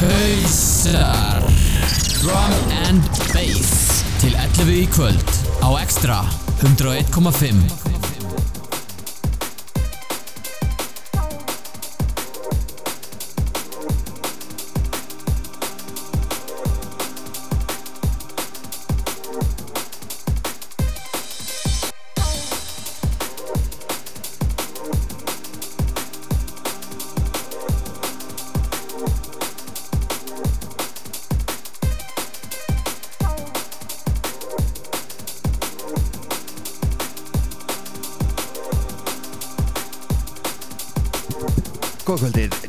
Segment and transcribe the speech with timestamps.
[0.00, 1.42] Hausar.
[2.20, 2.52] Drum
[2.88, 3.02] and
[3.32, 4.04] Bass.
[4.20, 6.22] Til 11 í kvöld Á Extra
[6.62, 8.13] 101.5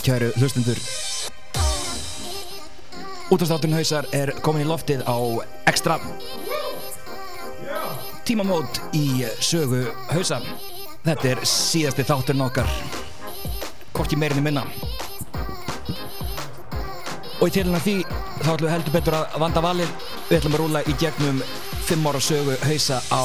[0.06, 0.80] kæru hlustundur
[3.34, 5.18] Útastátturinn hausar er komin í loftið á
[5.70, 5.98] Extra
[8.26, 10.42] Tímamót í sögu hausa
[11.06, 12.70] Þetta er síðasti þátturinn okkar
[13.96, 14.66] Hvorki meirinni minna.
[17.40, 17.96] Og í tilhengna því
[18.42, 19.94] þá ætlum við heldur betur að vanda valið.
[20.28, 21.42] Við ætlum að rúla í gegnum
[21.88, 23.24] 5 ára sögu hausa á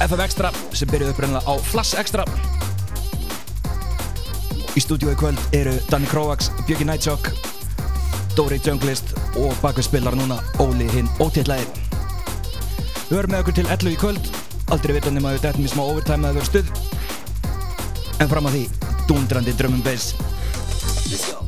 [0.00, 2.24] FM Extra sem byrjuði upprænlega á Flash Extra
[4.74, 7.28] Í stúdíu í kvöld eru Danny Krovax, Björki Nightshock,
[8.34, 11.68] Dóri Junglist og bakvið spilar núna Óli hinn ótillæði.
[13.06, 14.30] Við höfum með okkur til 11 í kvöld,
[14.74, 16.74] aldrei vita nema við dættum í smá overtime að vera stuð.
[18.18, 18.66] En fram að því,
[19.06, 21.43] dundrandi drömmum bass.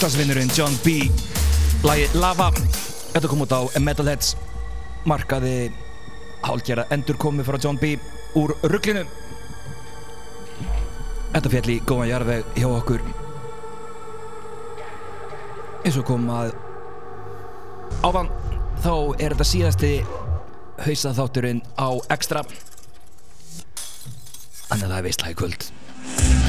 [0.00, 1.10] Íslandsvinnurinn John B.
[1.84, 2.46] Lægi Lava.
[3.12, 4.30] Þetta kom út á Metalheads
[5.04, 5.68] markaði
[6.40, 7.98] hálgjara endurkomi frá John B.
[8.32, 9.02] úr rugglinu
[11.34, 13.04] Þetta fjall í góðan jarðveg hjá okkur.
[15.84, 16.54] Eins og kom að
[18.00, 18.32] áðan
[18.80, 19.92] þá er þetta síðasti
[20.80, 22.46] hausaþátturinn á Extra.
[24.64, 26.39] Þannig að það er veistlægi kvöld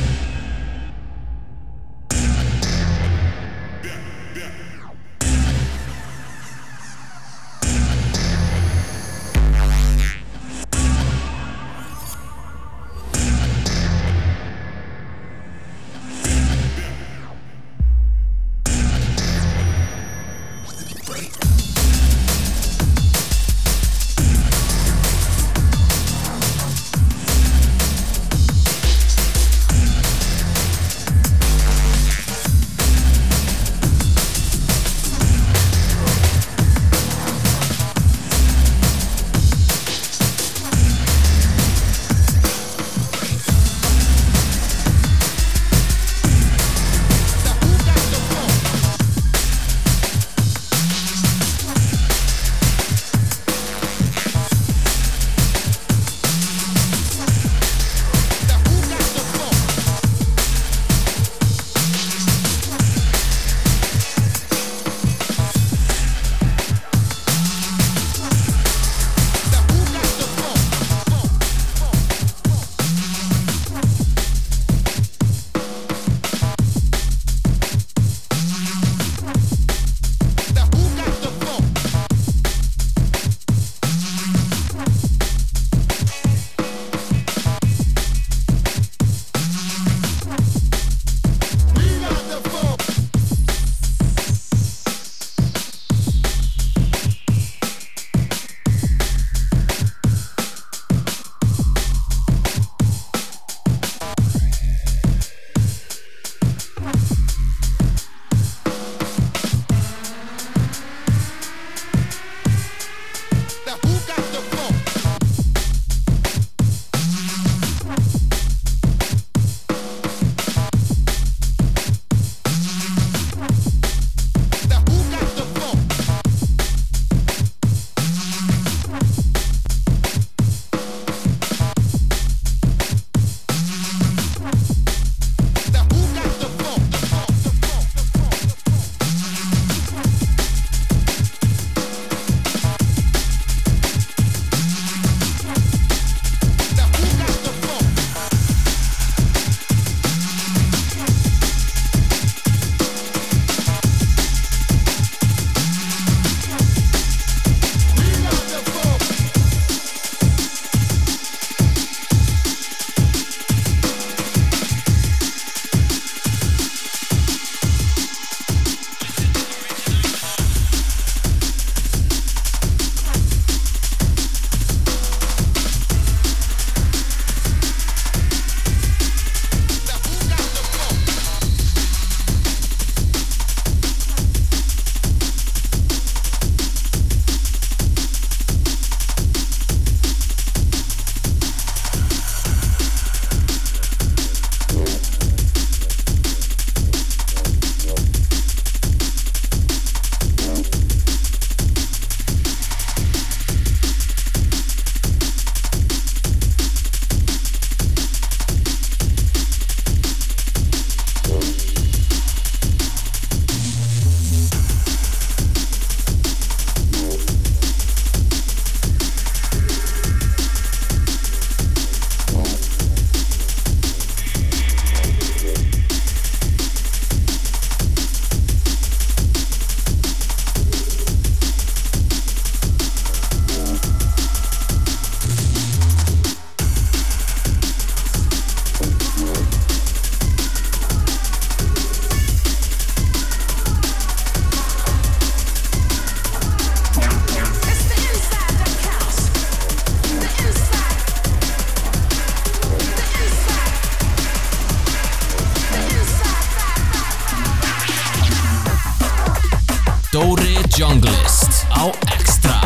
[260.82, 262.58] Junglist á Extra.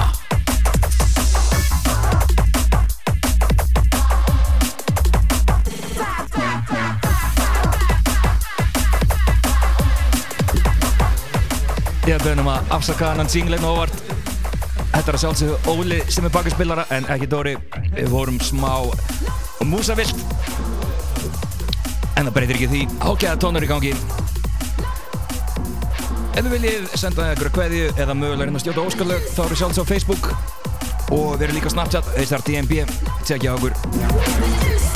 [12.07, 13.99] Ég bönum að afsaka hann síngleikn hérna og óvart.
[14.93, 17.57] Þetta er að sjálfsögðu Óli sem er bakarspillara en ekki Dóri.
[17.99, 18.79] Við vorum smá
[19.67, 20.15] músavilt.
[22.15, 22.85] En það breytir ekki því.
[23.03, 23.97] Hákjæða tónur í gangi.
[26.35, 29.87] Ef þið viljið senda ykkur að kveðju eða mögulega að stjóta óskalög þá eru sjálfsög
[29.87, 30.27] á Facebook.
[31.15, 32.83] Og við erum líka á Snapchat, þeir starf DMB
[33.23, 34.94] Tjekkja okkur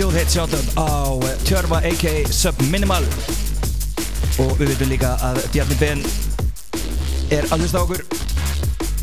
[0.00, 2.22] sjóðheitt shoutout á eh, Tjörfa a.k.a.
[2.32, 3.04] Subminimal
[4.40, 6.00] og við veitum líka að Bjarni Ben
[7.36, 8.00] er að hlusta á okkur.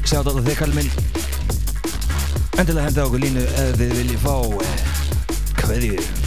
[0.10, 0.90] Shoutout á þig kall minn.
[2.58, 6.27] Endilega henda okkur línu ef þið viljið fá eh,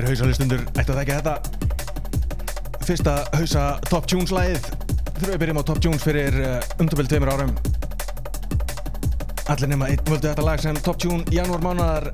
[0.00, 1.32] Glöggir hausalistundur ætti að þekka þetta?
[2.88, 4.64] Fyrsta hausa Top Tunes lagið.
[5.18, 7.52] Þurfum við byrjum á Top Tunes fyrir uh, umtöfell tveimur árum.
[9.52, 12.08] Allir nema einn völdu þetta lag sem Top Tune janúar mánar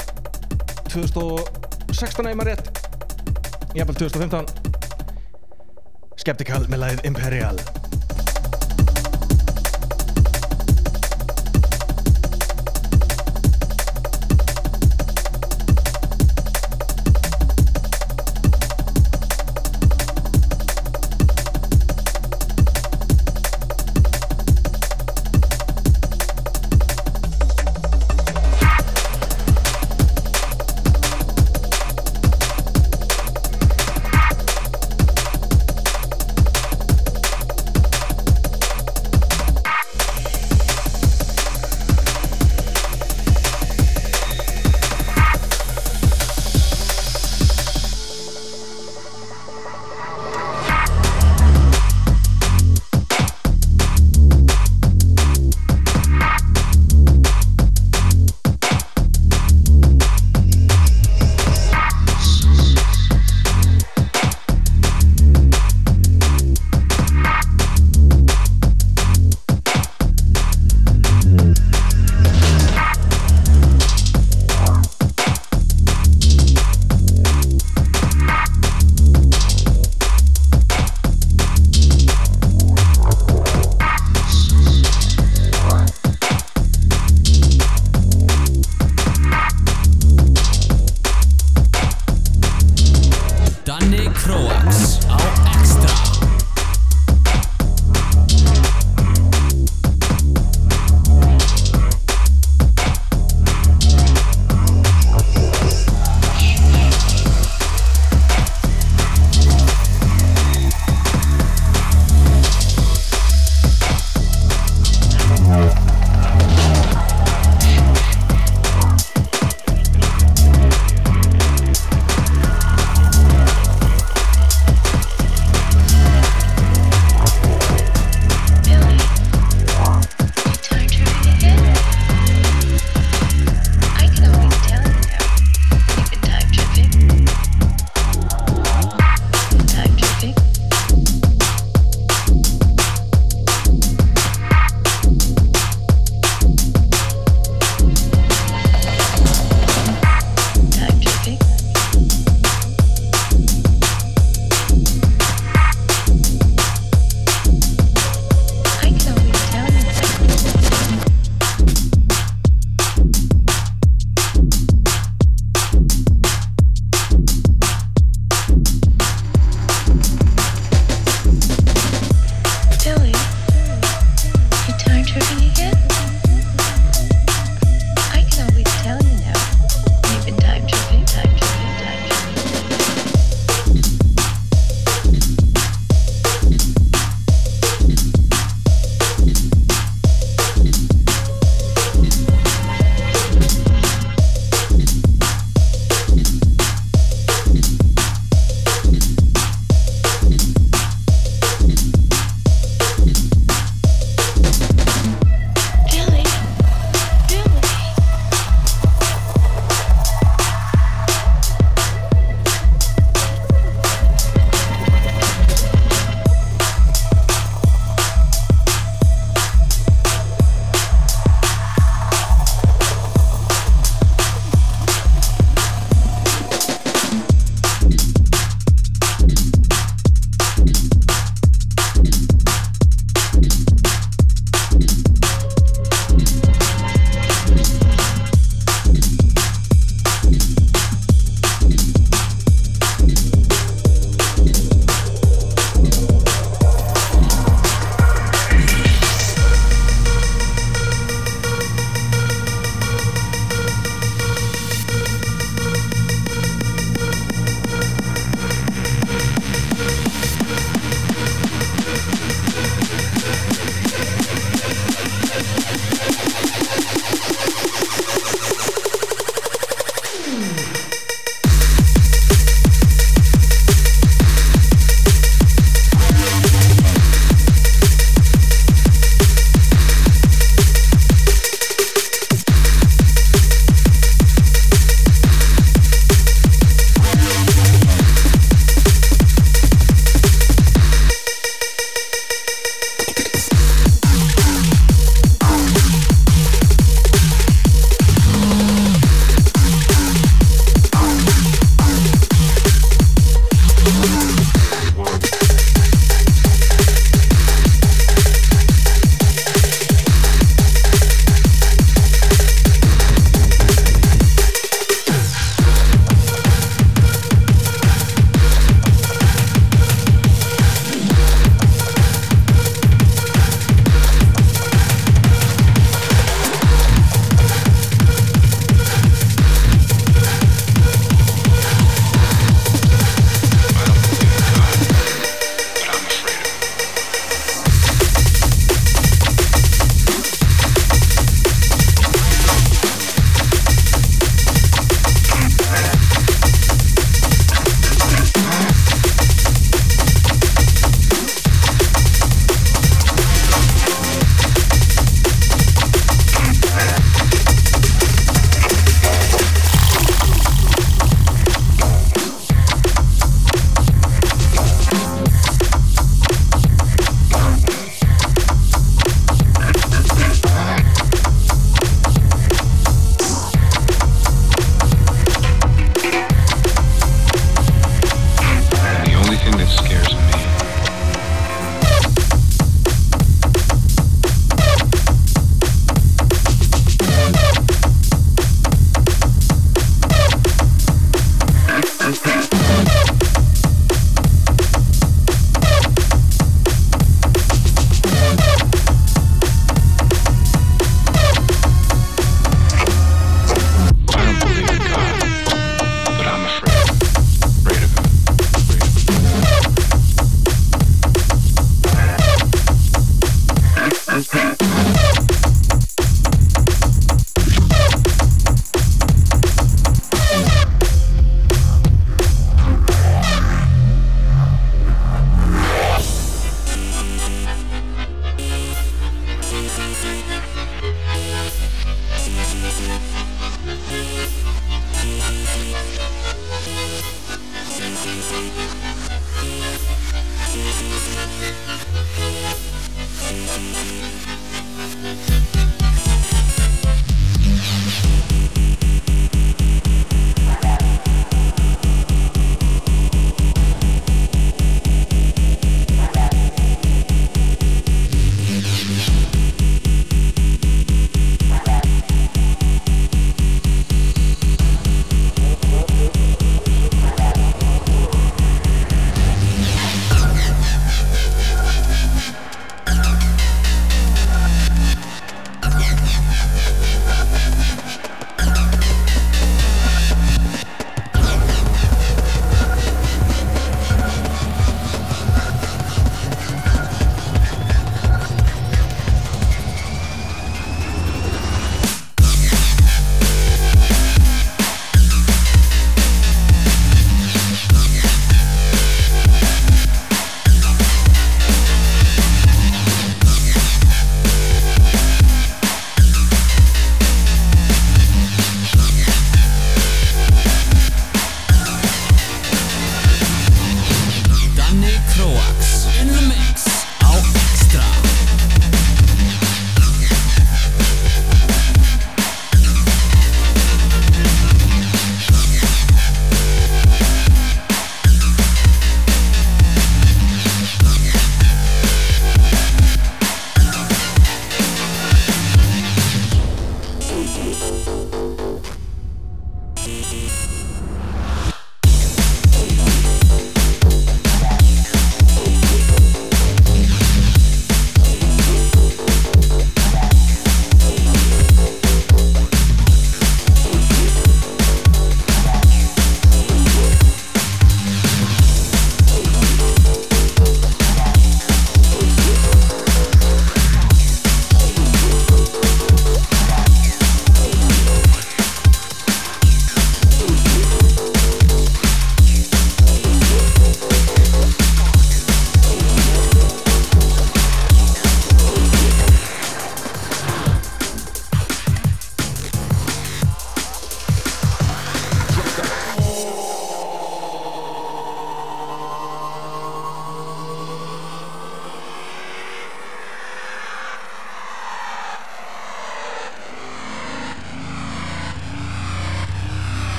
[0.91, 2.67] 2016 eða rétt.
[3.79, 4.51] Jafnvel 2015
[6.25, 7.63] Skeptikal með lagið Imperial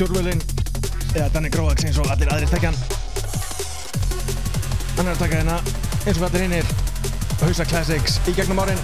[0.00, 0.40] brálaði við stjórnvölin
[1.14, 2.76] eða Danni Gróax eins og allir aðrir tekjan
[4.96, 5.06] Hann.
[5.06, 5.56] Er að taka hérna
[6.06, 6.66] eins og allir hinnir
[7.40, 8.80] Hausa Classics í gegnum árin.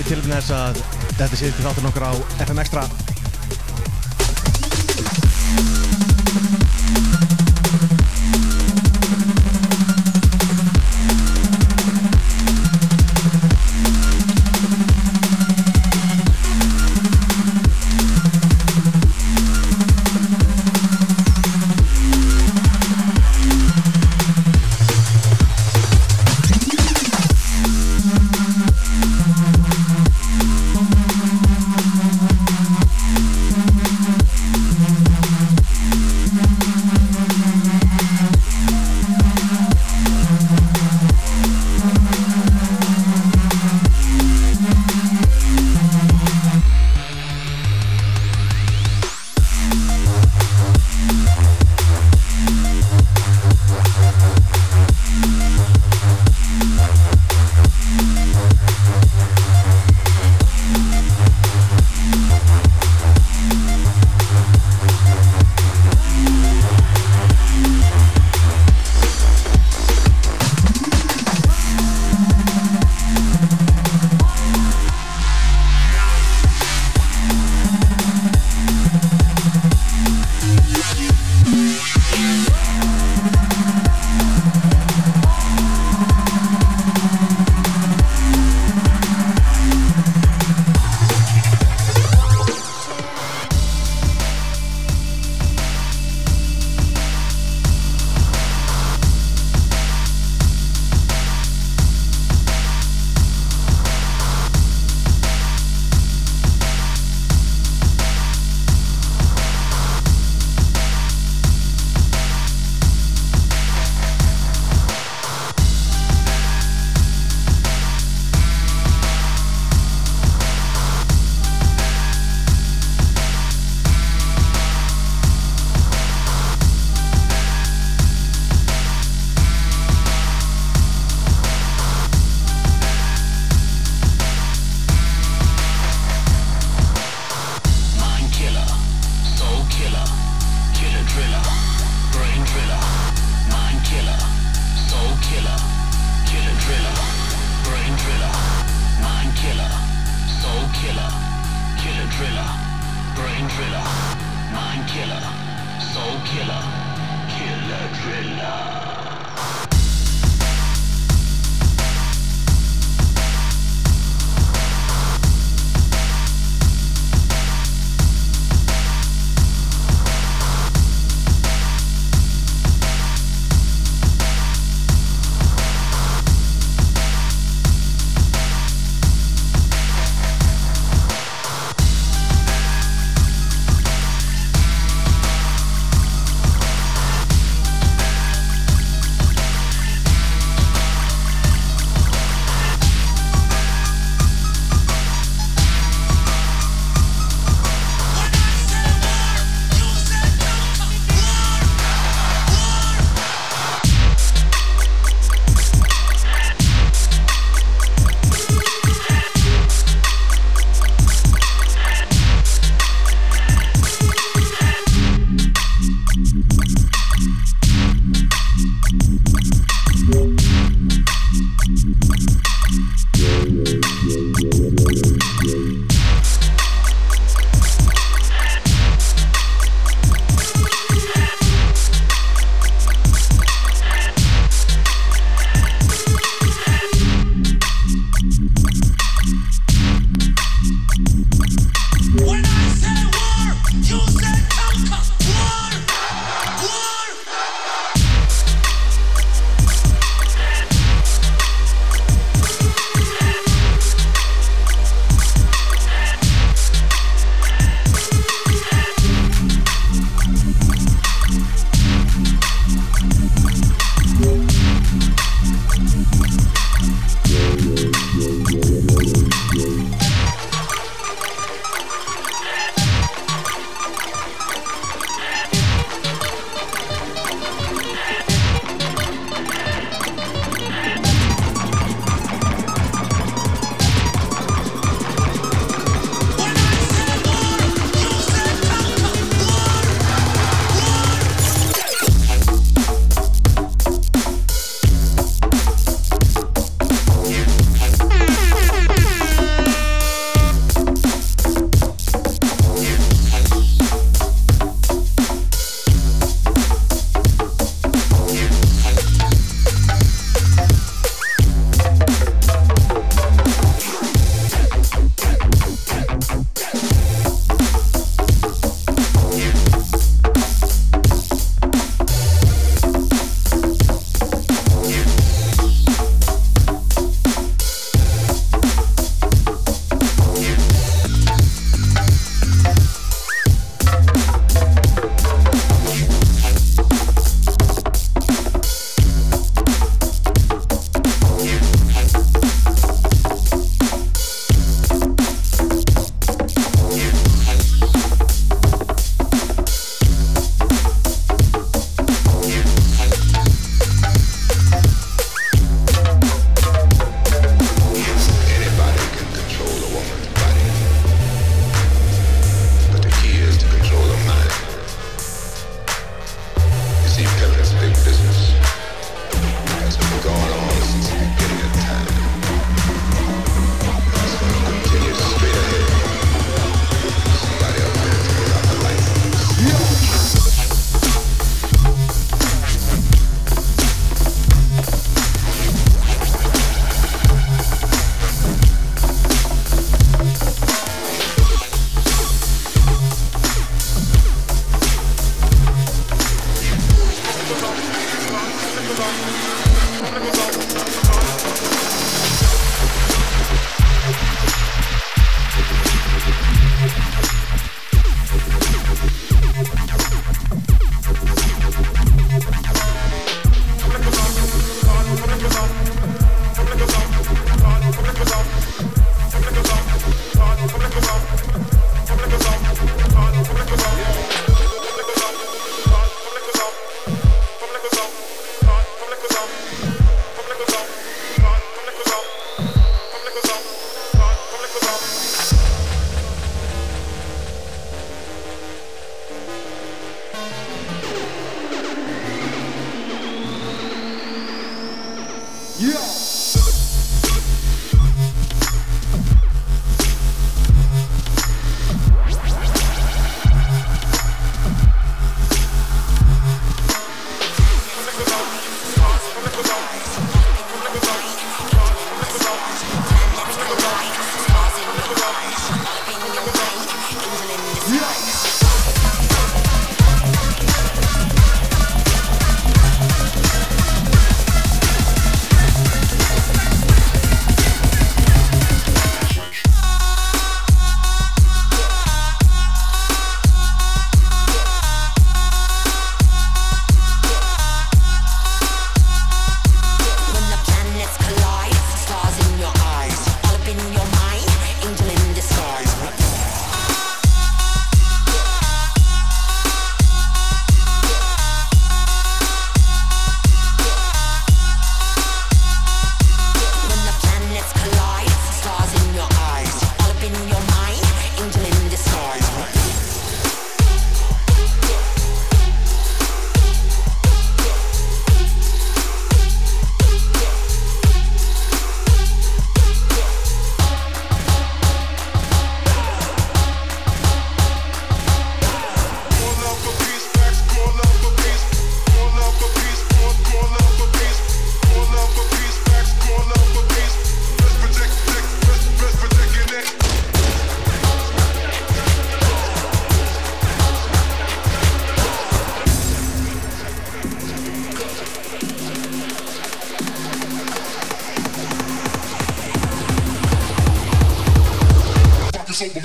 [0.00, 0.82] Í tilfinn þess að
[1.16, 2.12] þetta sé til þáttur nokkur á
[2.46, 2.86] FM Extra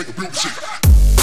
[0.01, 1.20] make a build shake.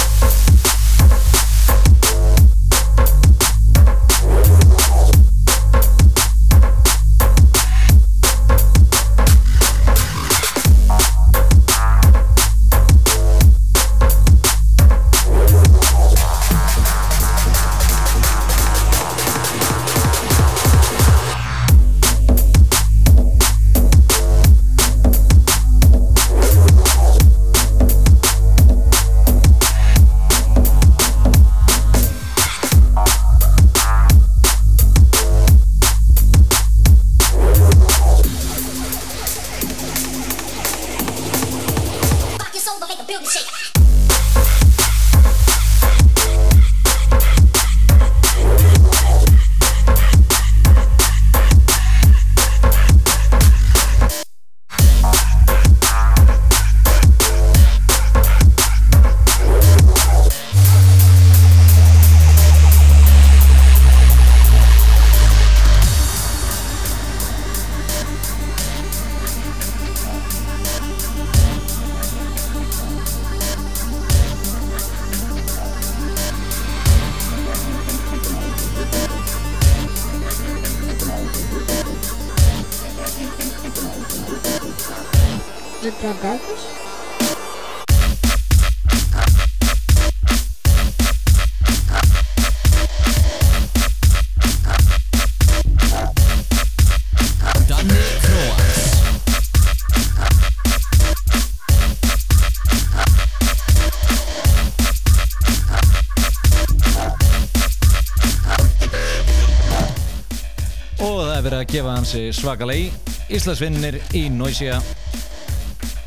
[111.69, 112.85] Að gefa hansi svakalegi
[113.29, 114.79] Íslandsvinnir í Noisia.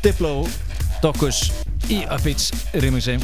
[0.03, 0.43] Diplo
[0.99, 1.39] Dokkus
[1.87, 2.49] í Upbeats
[2.83, 3.15] remixi.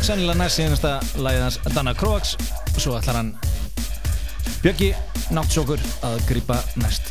[0.00, 2.36] Sennilega næst síðanasta lagið hans Danna Kroax
[2.78, 3.34] Svo ætlar hann
[4.62, 4.94] Bjöggi
[5.36, 7.05] Náttsókur að grípa næst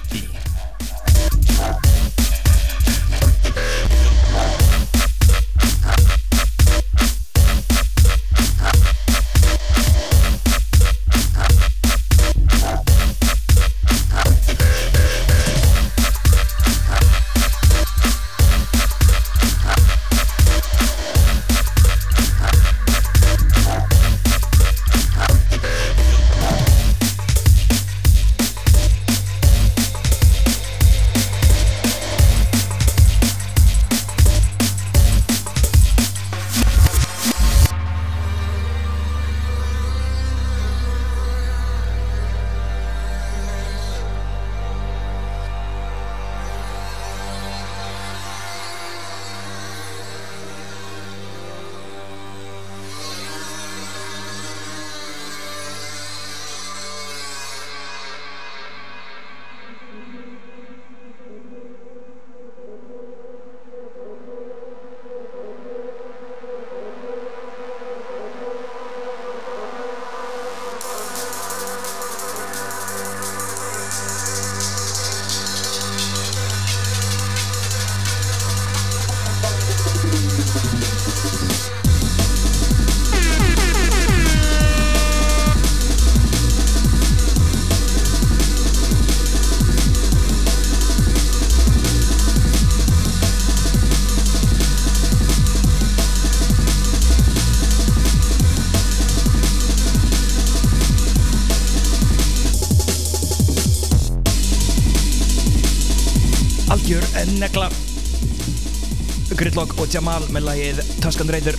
[109.95, 111.55] Jamal með lagið Tuscan Raider.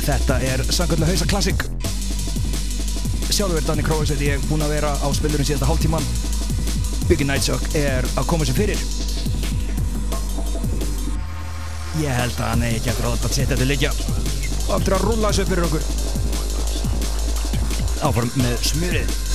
[0.00, 1.62] Þetta er sannkvæmlega hausa klassik
[3.30, 6.08] Sjálfur Danny Kroos veit ég búinn að vera á spilurinn síðasta hálftíman
[7.06, 8.82] Biggie Nightshock er að koma sér fyrir.
[12.02, 13.94] Ég held að hann eigi ekki gráða að setja þetta leikja.
[14.66, 15.84] Og aftur að rúlla þessu upp fyrir okkur.
[18.10, 19.29] Áfram með smjörið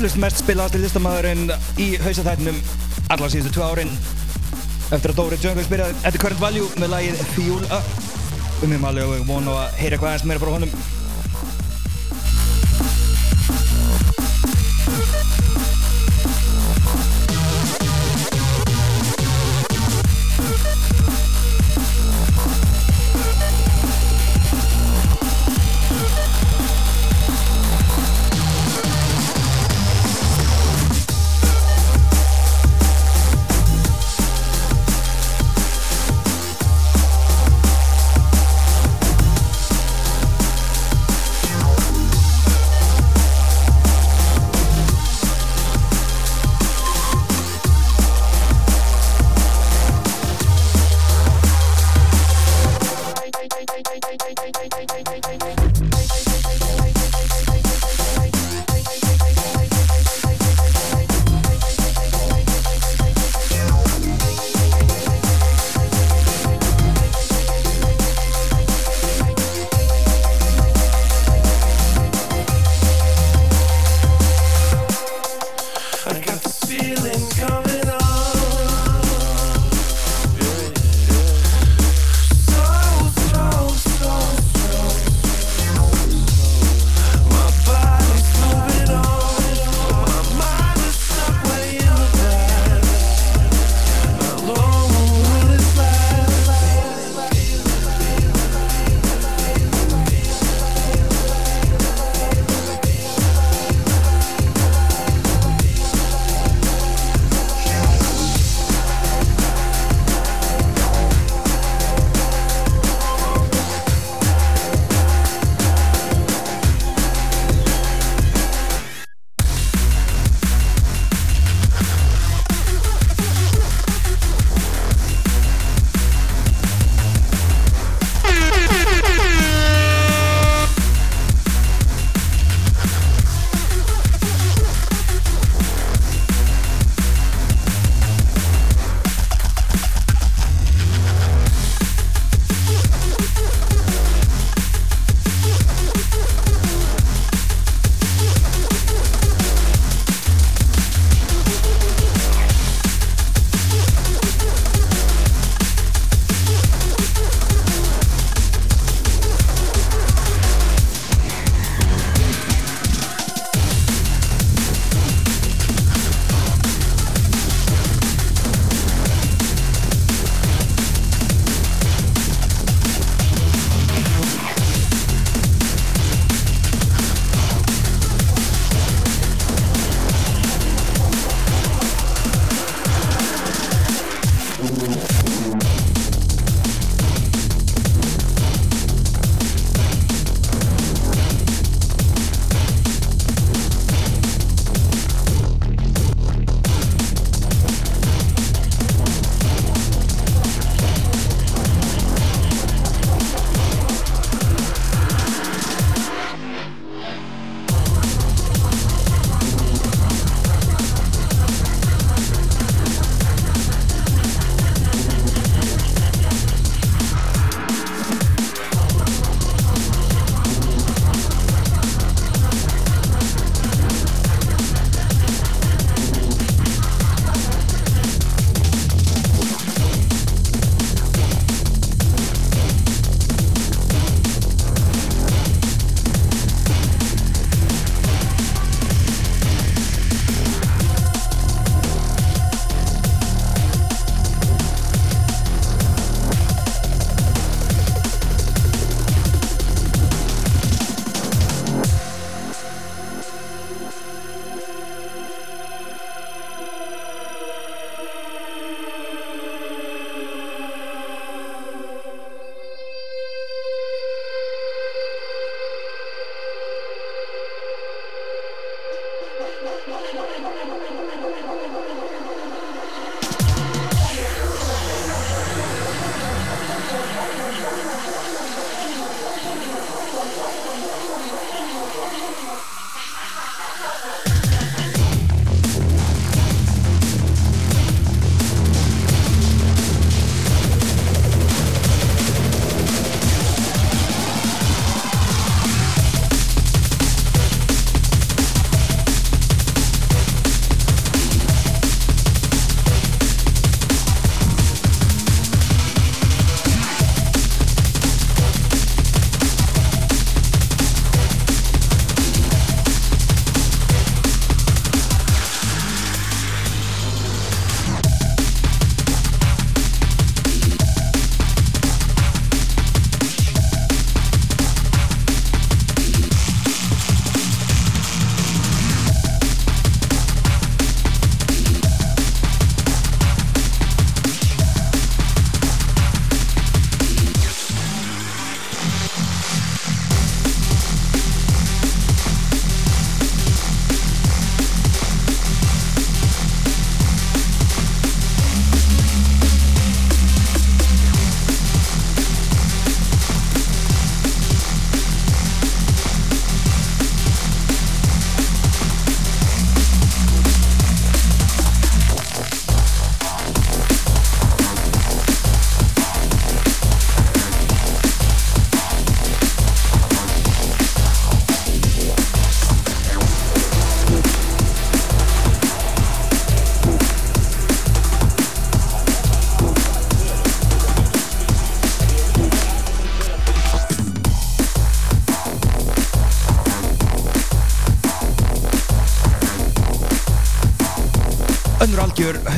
[0.00, 2.56] Eflust mest spilaðasti listamæðurinn í hausaþættinum
[3.12, 3.90] allar síðustu tvö árin.
[4.96, 7.90] Eftir að Dóri Jungle byrjaði At the Current Value með lagið Fuel Up.
[8.64, 10.72] Um ég maður og vona að heyra eitthvað aðeins meira frá honum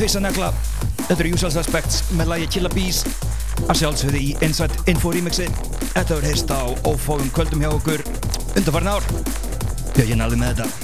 [0.03, 0.53] hausanegla
[1.03, 3.01] Þetta eru Usual Suspects með lagi Killa Bees.
[3.67, 5.49] Að sjálfsögðu í Inside Info remixi.
[5.91, 8.05] Þetta verður heist á ófáum kvöldum hjá okkur
[8.55, 9.11] undarfarn ár.
[9.93, 10.82] Björgin alveg með þetta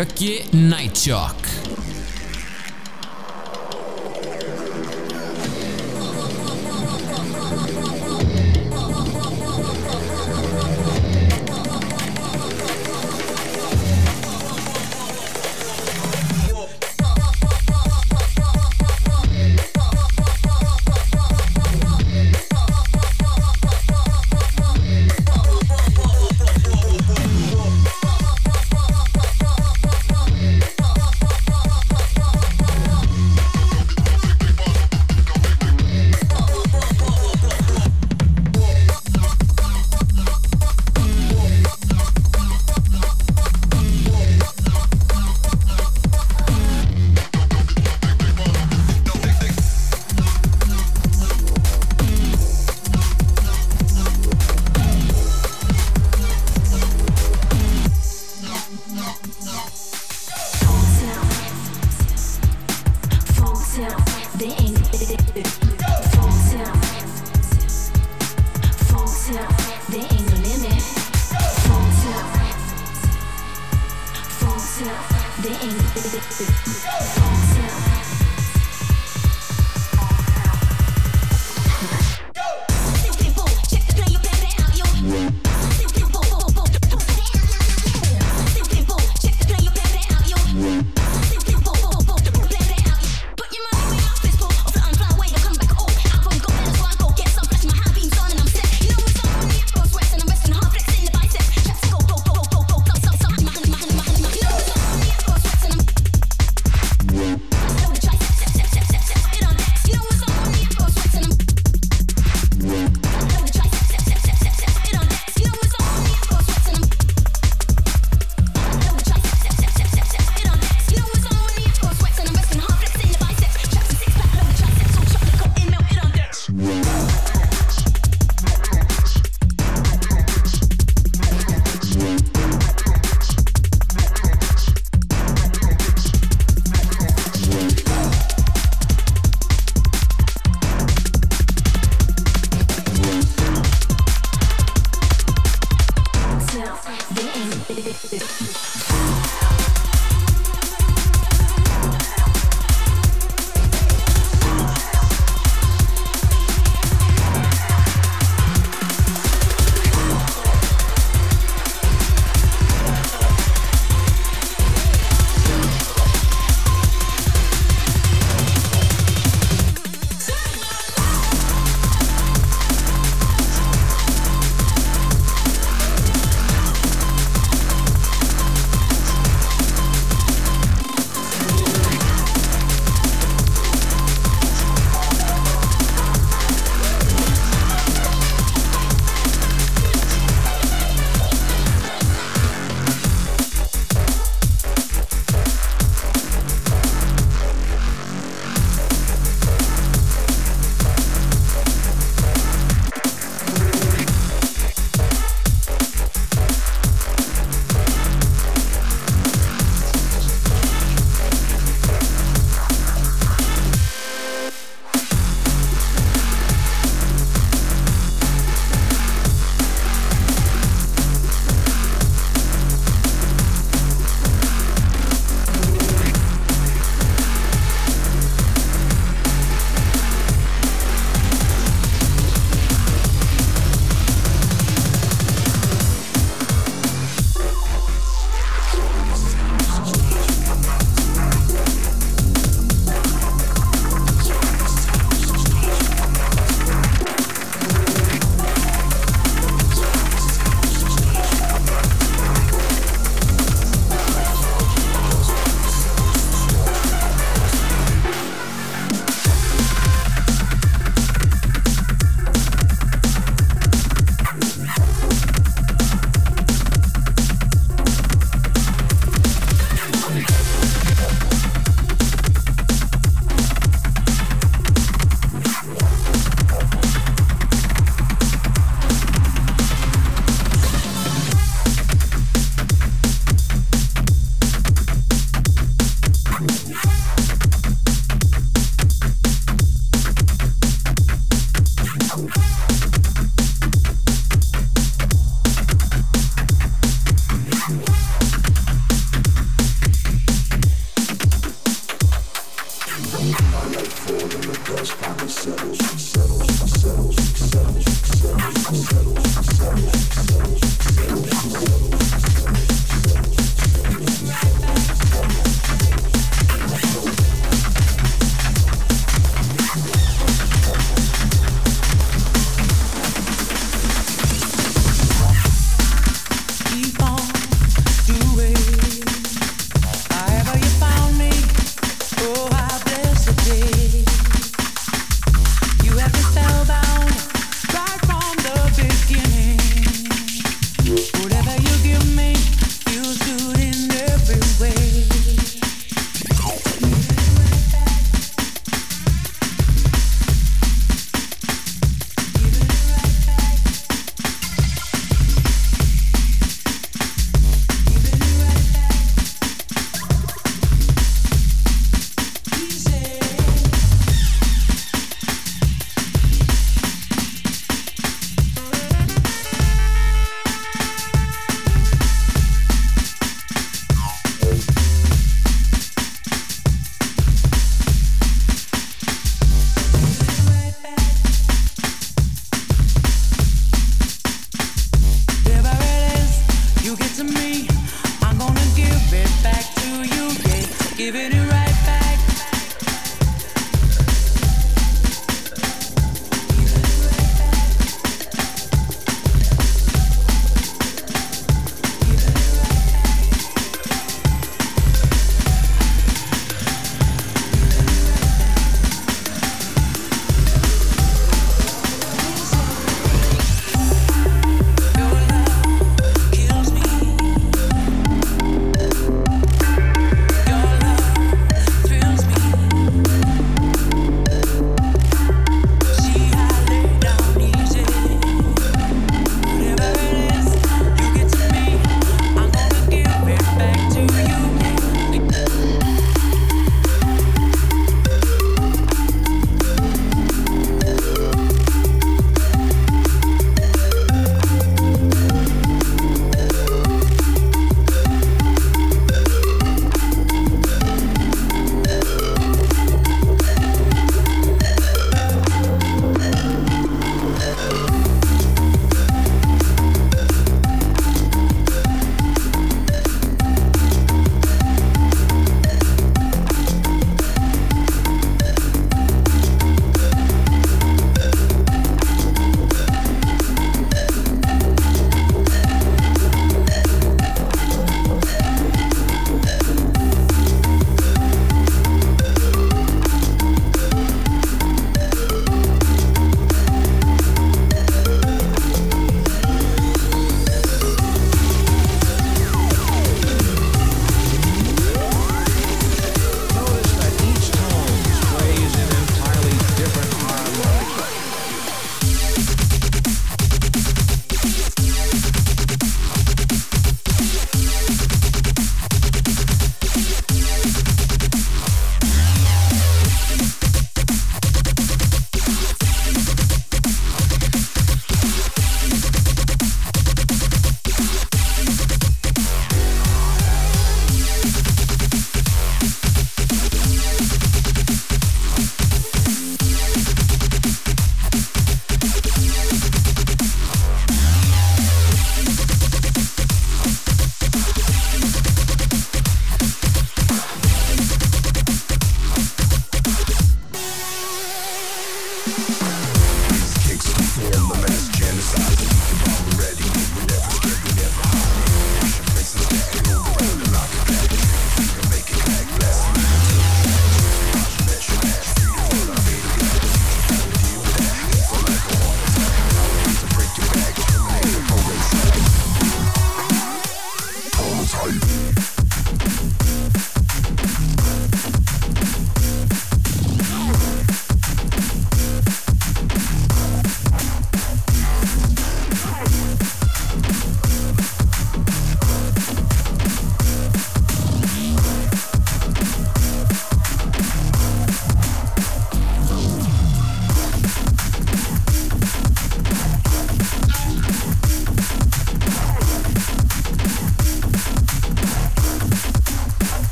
[0.00, 1.37] aqui, Night Shock.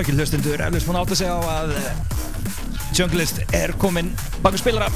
[0.00, 1.88] Glöggil hlustundur, eflust búin að átta sig á að eh,
[2.96, 4.08] Junglist er kominn
[4.40, 4.88] baka spilara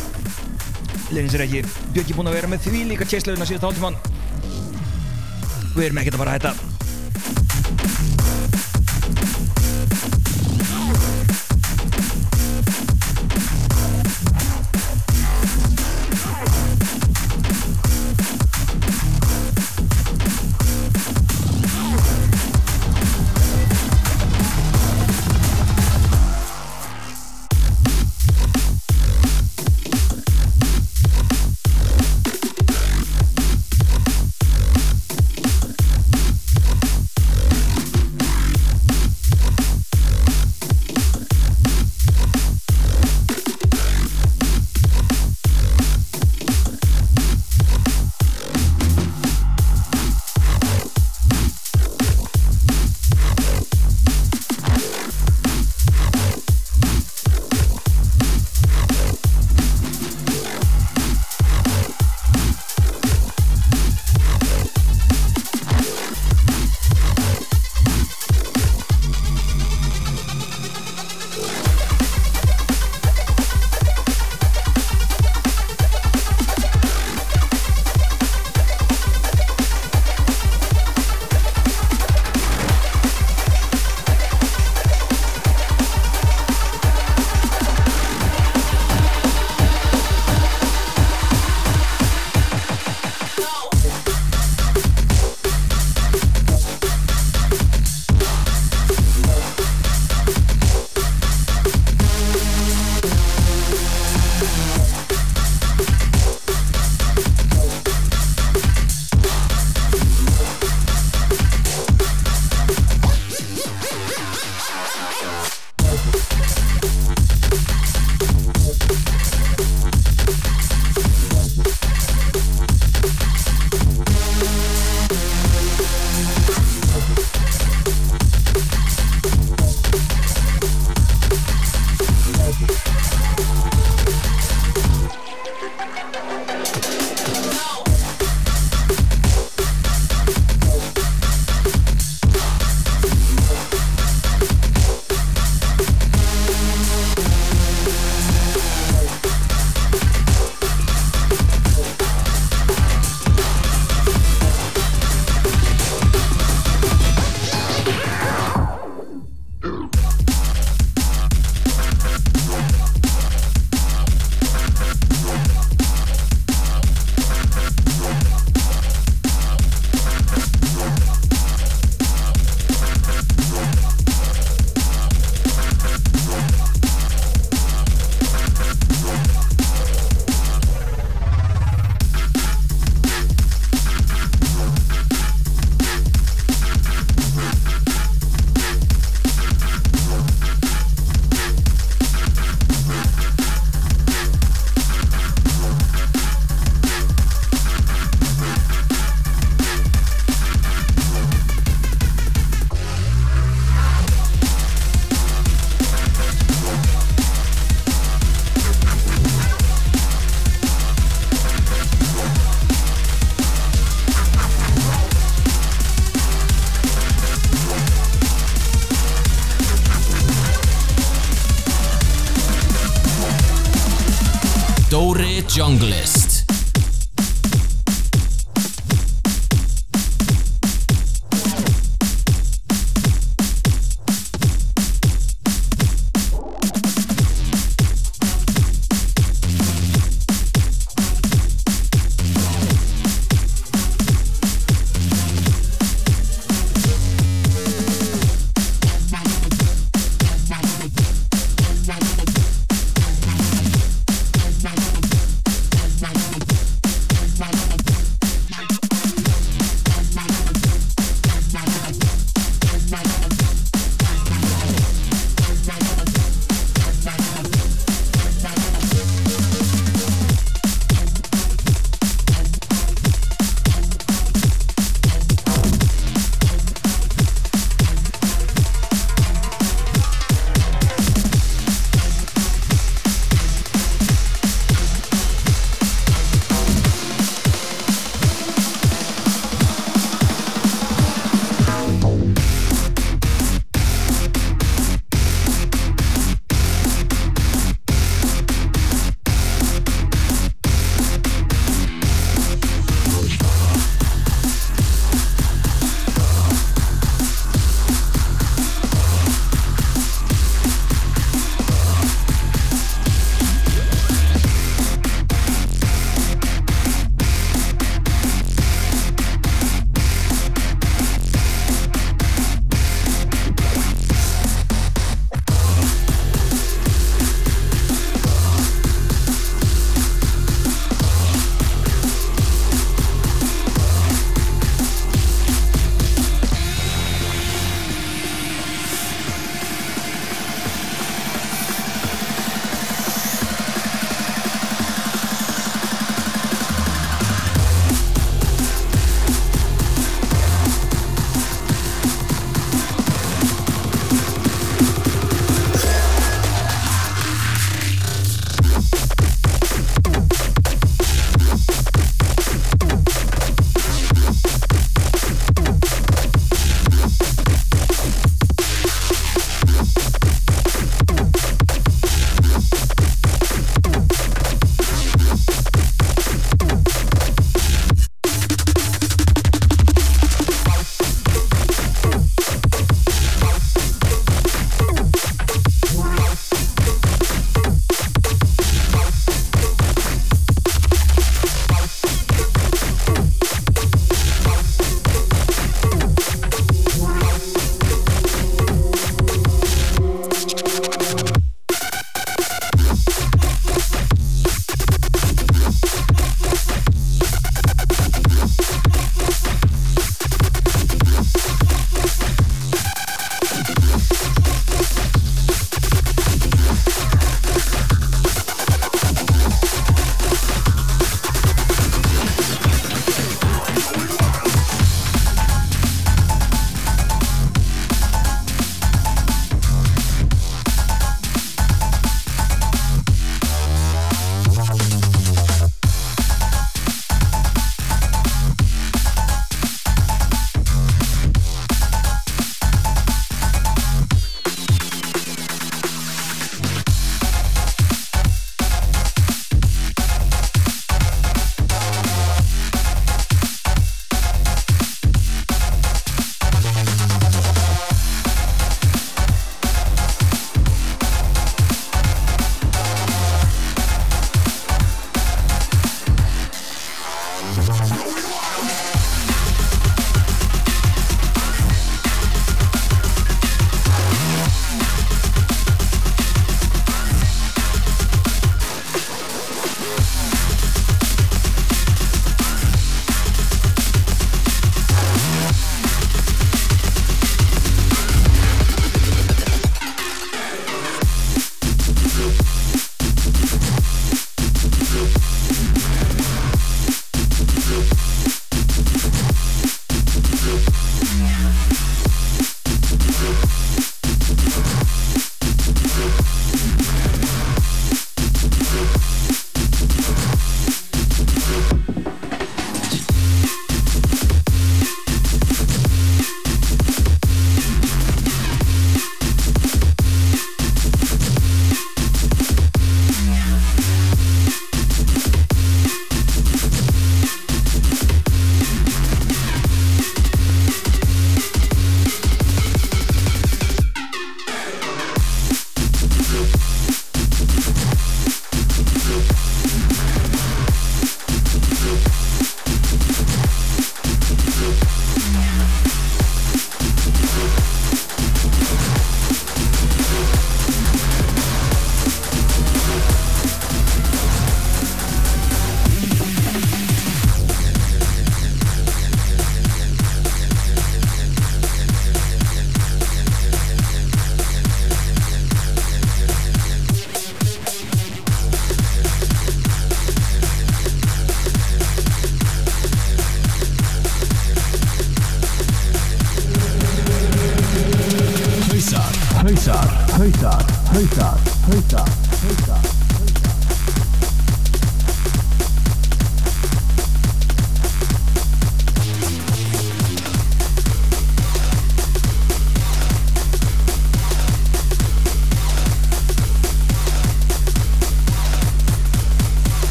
[1.11, 1.61] Leinin sér ekki
[1.93, 4.01] Björki búinn að vera með því líka tjeislaugina síðast hálftíman
[5.75, 6.74] Við erum ekkert að fara að hætta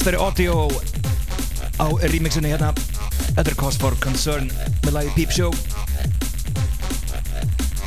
[0.00, 0.16] Mr.
[0.16, 0.64] Audio
[1.76, 2.70] á remixinu hérna.
[3.36, 4.48] Þetta er Cause for Concern
[4.80, 5.52] með lagi Peep Show.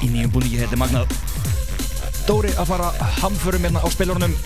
[0.05, 1.17] Í nýjum búningi þetta er magnað
[2.29, 4.37] Dóri að fara hamförum hérna á spilunum.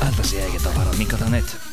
[0.00, 1.67] Held að sé ekki að fara að minka það neitt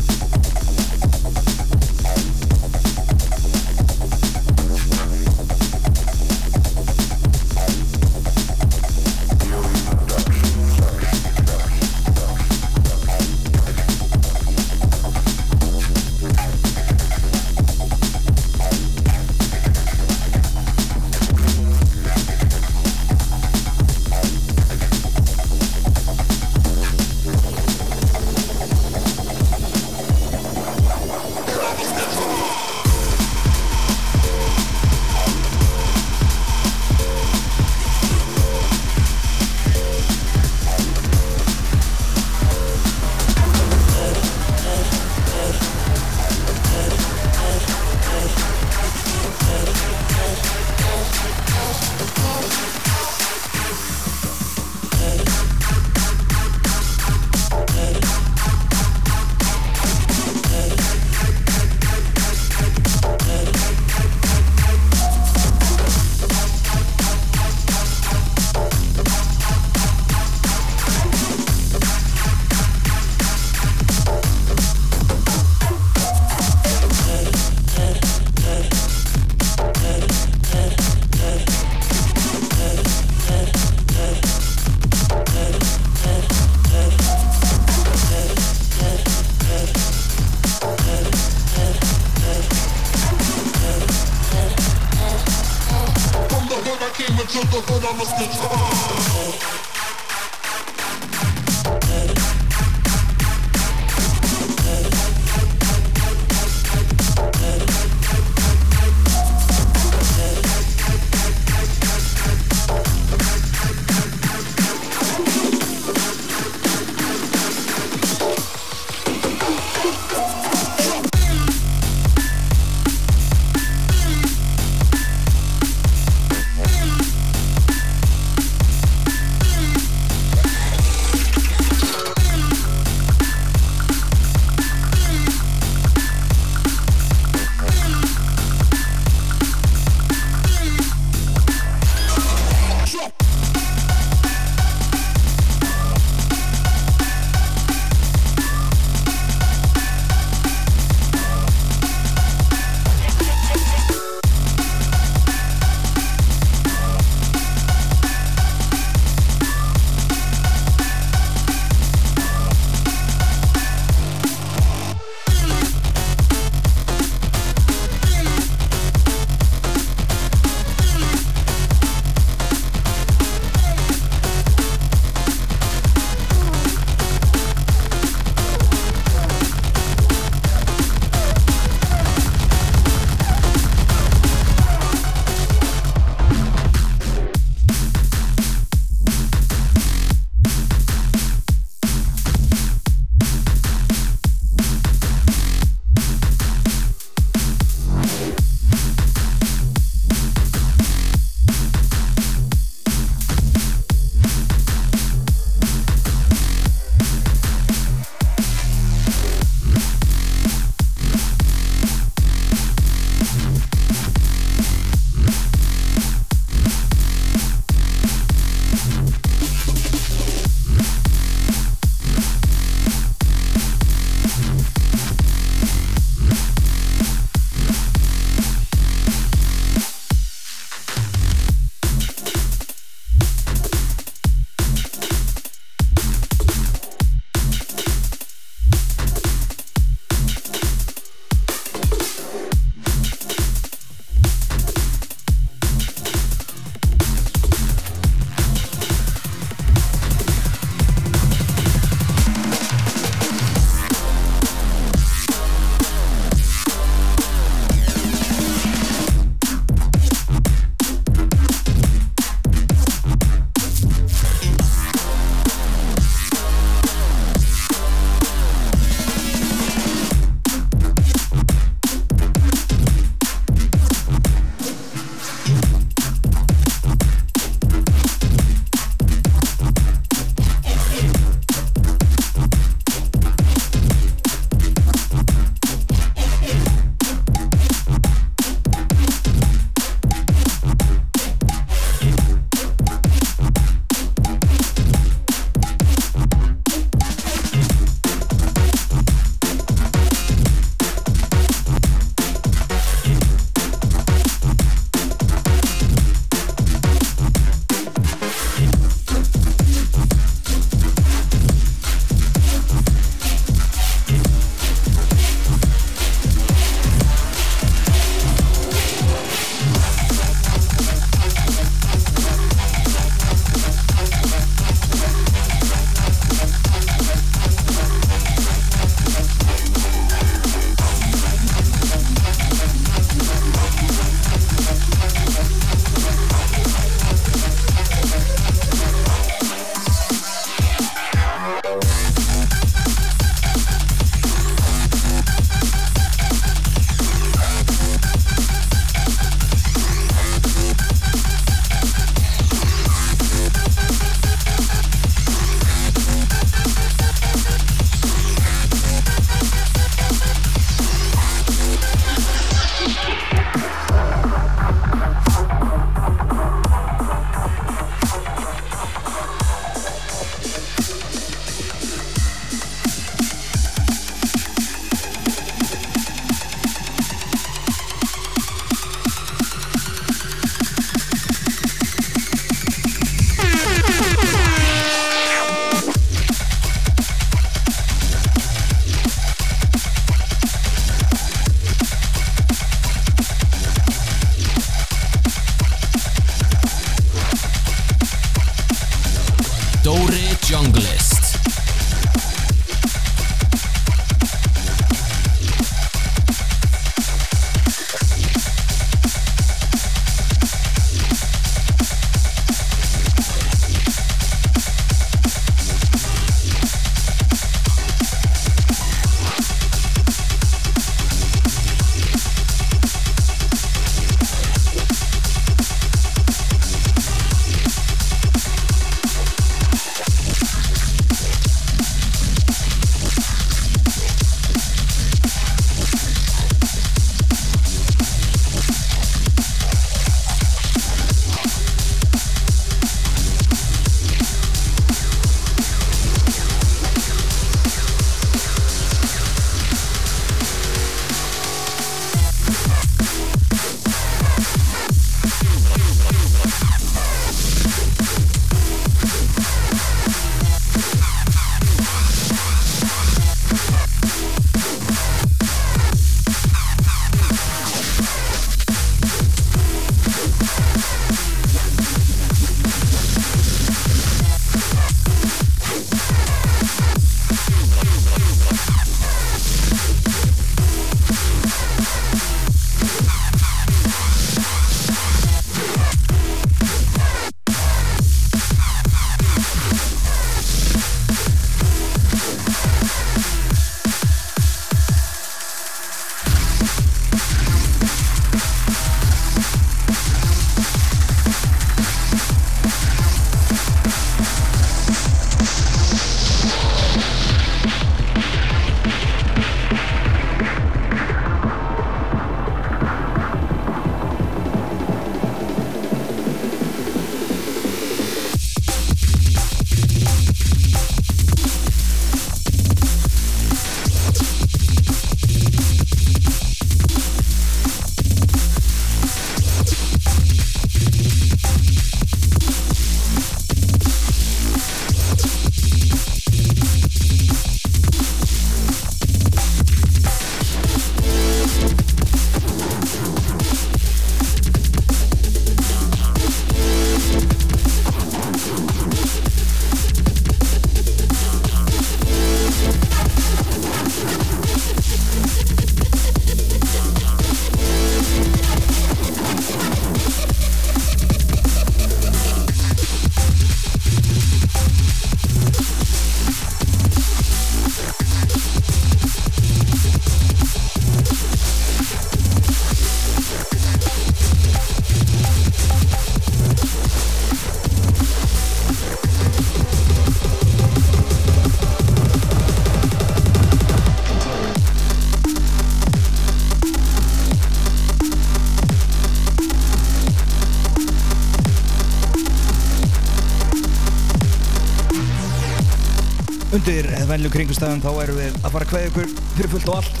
[597.16, 600.00] venlu kringustæðum þá erum við að fara að kveða ykkur fyrir fullt og allt.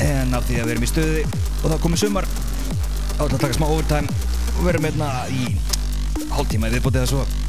[0.00, 3.58] En af því að við erum í stöði og það komið sumar ætla að taka
[3.58, 4.14] smá overtime
[4.54, 5.50] og verum hérna í
[6.30, 7.39] hálftíma í viðbótið eða svo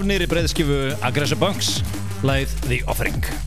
[0.00, 1.82] Af nýri breyðskifu Aggressor Bunks.
[2.24, 3.39] Læð The Offering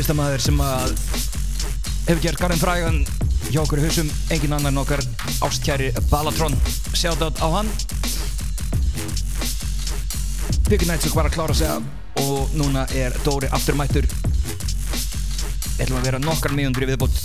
[0.00, 0.92] listamæður sem að
[2.06, 2.98] hefur gert garðin frægan
[3.50, 5.02] hjá okkur í hausum, engin annar en okkar
[5.44, 6.56] ástkæri Balatron.
[6.96, 7.68] Shoutout á hann.
[10.70, 14.08] Byggur Nætsök var að klára sig af og núna er Dóri afturmættur.
[15.76, 17.20] Ætlum að vera nokkar mínundur í viðbútt.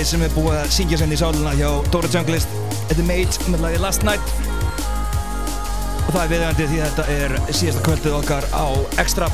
[0.00, 2.48] Lagi sem er búið að syngja senn í sáluna hjá Dóra Junglist
[2.88, 4.30] Þetta er Mage með lagi Last Night.
[6.06, 8.64] Og það er viðjandi því þetta er síðasta kvöldið okkar á
[9.02, 9.28] Extra.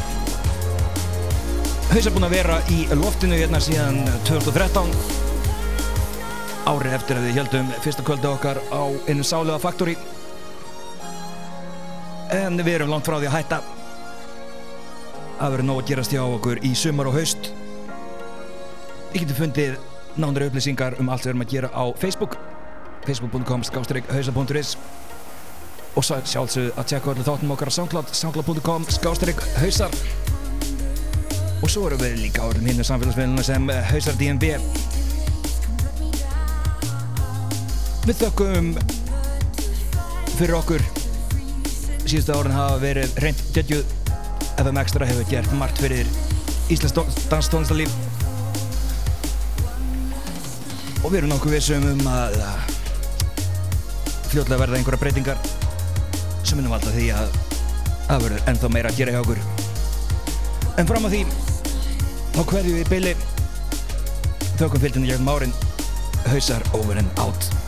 [1.92, 4.90] Haus er búin að vera í loftinu hérna síðan 2013
[6.66, 9.94] árið eftir að við heldum fyrsta kvöldið okkar á einu sálega faktori
[12.34, 13.64] en við erum langt frá því að hætta.
[15.38, 17.52] Að vera nóg að gerast hjá okkur í sumar og haust.
[19.12, 19.84] Þið getur fundið
[20.20, 22.36] nánari upplýsingar um allt sem við erum að gera á Facebook
[23.06, 24.76] facebook.com skástrík hausa.is
[25.96, 29.94] og svo sjálfsögðu að tjekka allir þáttum okkar á SoundCloud soundcloud.com skástrík hausar.
[31.64, 34.52] Og svo erum við líka á öllum hinnu samfélagsmiðluna sem eh, hausar DNB
[38.06, 38.68] Við þökkum
[40.36, 40.84] fyrir okkur.
[42.06, 43.94] Síðustu árin hafa verið reynd djödjuð.
[44.62, 46.06] FM Extra hefur gert margt fyrir
[46.70, 47.90] Íslands danstónlistarlíf
[51.06, 52.70] og við erum nokkuð vissum um að að
[54.26, 55.44] fljóðlega verða einhverja breytingar
[56.42, 57.36] sem minnum alltaf því að
[58.08, 59.44] það verður ennþá meira að gera hjá okkur.
[60.82, 61.20] En fram að því
[62.34, 63.14] þá hverju við byli
[64.56, 65.54] þökkum fylgdina gegnum árin
[66.26, 67.65] hausar over and out